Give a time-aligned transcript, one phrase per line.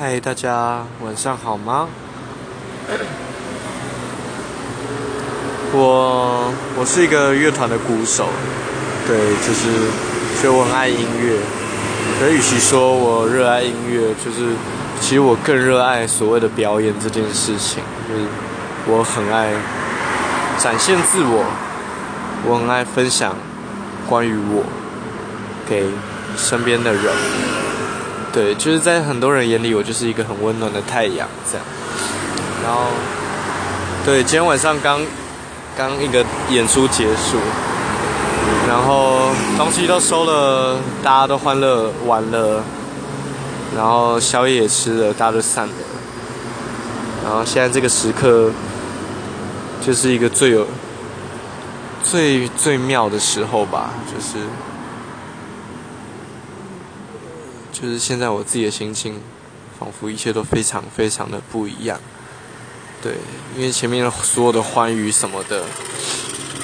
[0.00, 1.86] 嗨，大家晚上好吗？
[5.74, 8.24] 我我是一个乐团的鼓手，
[9.06, 9.90] 对，就是
[10.40, 11.36] 所以我很爱音乐。
[12.18, 14.54] 可与其说我热爱音乐，就是
[15.02, 17.82] 其实我更热爱所谓的表演这件事情。
[18.08, 18.24] 就是
[18.86, 19.52] 我很爱
[20.56, 21.44] 展现自我，
[22.48, 23.36] 我很爱分享
[24.08, 24.64] 关于我
[25.68, 25.84] 给
[26.38, 27.49] 身边的人。
[28.32, 31.66] 对，就是在很多人眼里，我就是一个很温暖的太阳，这样。
[32.62, 32.82] 然后，
[34.06, 35.00] 对，今天晚上刚
[35.76, 37.38] 刚一个演出结束，
[38.68, 42.62] 然后东西都收了，大家都欢乐完了，
[43.76, 45.74] 然后宵夜也吃了，大家都散了。
[47.24, 48.50] 然后现在这个时刻，
[49.84, 50.66] 就是一个最有、
[52.04, 54.38] 最最妙的时候吧，就是。
[57.72, 59.20] 就是现在我自己的心情，
[59.78, 62.00] 仿佛一切都非常非常的不一样。
[63.02, 63.14] 对，
[63.56, 65.64] 因为前面所有的欢愉什么的，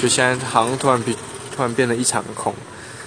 [0.00, 1.16] 就现在好像突然变，
[1.54, 2.54] 突然变得一场空。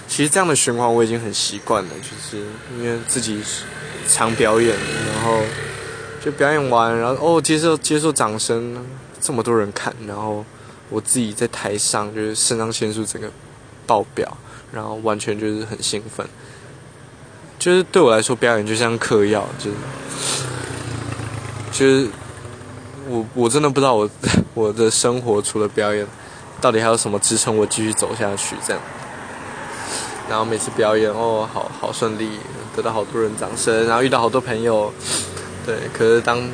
[0.06, 2.44] 其实这样的循环我已经很习惯了，就是
[2.78, 3.42] 因为自己
[4.06, 4.76] 常表演，
[5.14, 5.40] 然后
[6.22, 8.86] 就表演完，然后哦接受接受掌声，
[9.18, 10.44] 这么多人看，然后
[10.90, 13.30] 我自己在台上就是肾上腺素整个
[13.86, 14.36] 爆表，
[14.70, 16.28] 然后完全就是很兴奋。
[17.64, 19.76] 就是对我来说，表演就像嗑药，就是
[21.72, 22.06] 就是
[23.08, 24.10] 我我真的不知道我
[24.52, 26.06] 我的生活除了表演，
[26.60, 28.82] 到底还有什么支撑我继续走下去这样。
[30.28, 32.38] 然后每次表演哦，好好顺利，
[32.76, 34.92] 得到好多人掌声，然后遇到好多朋友，
[35.64, 35.74] 对。
[35.94, 36.46] 可是当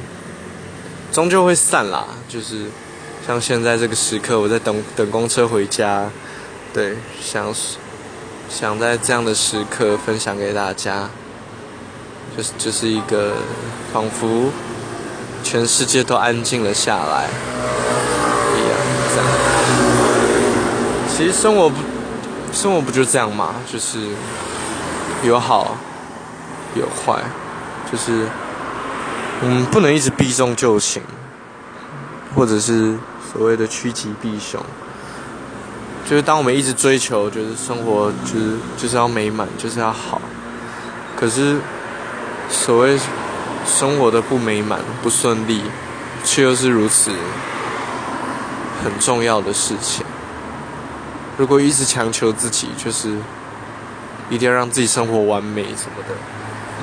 [1.11, 2.67] 终究会散啦，就是
[3.27, 6.09] 像现在这个时刻，我在等等公车回家，
[6.73, 7.53] 对，想。
[8.51, 11.09] 想在这样的时刻分享给大家，
[12.37, 13.35] 就是就是一个
[13.93, 14.51] 仿佛
[15.45, 17.29] 全世界都安静了下来
[18.57, 18.77] 一样。
[19.09, 19.27] 这样，
[21.09, 21.77] 其实生活不，
[22.53, 23.55] 生活不就这样吗？
[23.73, 23.99] 就是
[25.23, 25.77] 有好
[26.75, 27.23] 有坏，
[27.91, 28.27] 就是
[29.43, 31.01] 嗯不能一直避重就轻，
[32.35, 32.99] 或者是
[33.33, 34.61] 所谓的趋吉避凶。
[36.11, 40.21] 就是当我们一直追求，就是生活，就是就是要美满，就是要好。
[41.17, 41.61] 可是，
[42.49, 42.99] 所谓
[43.65, 45.63] 生活的不美满、不顺利，
[46.25, 47.13] 却又是如此
[48.83, 50.05] 很重要的事情。
[51.39, 53.15] 如果一直强求自己，就是
[54.29, 56.15] 一定要让自己生活完美什么的，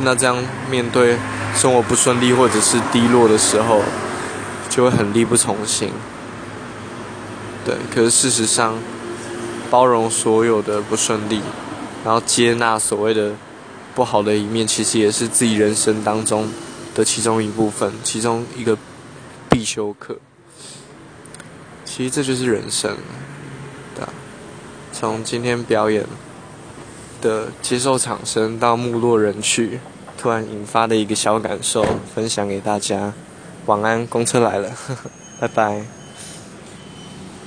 [0.04, 0.38] 那这样
[0.72, 1.18] 面对
[1.54, 3.82] 生活不顺利或者是低落的时候，
[4.70, 5.92] 就会很力不从心。
[7.66, 8.76] 对，可是事实上。
[9.70, 11.42] 包容所有的不顺利，
[12.04, 13.34] 然后接纳所谓的
[13.94, 16.48] 不好的一面，其实也是自己人生当中
[16.96, 18.78] 的其中一部分，其中一个
[19.50, 20.18] 必修课。
[21.86, 22.96] 其实这就是人生，
[23.96, 24.06] 对
[24.94, 26.06] 从今天表演
[27.22, 29.80] 的接受掌声到幕落人去，
[30.18, 33.14] 突然引发的一个小感受，分享给大家。
[33.66, 35.10] 晚安，公车来了，呵 呵
[35.42, 36.07] 拜拜。